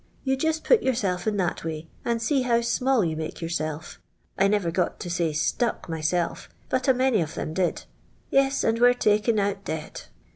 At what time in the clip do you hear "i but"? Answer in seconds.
6.47-6.87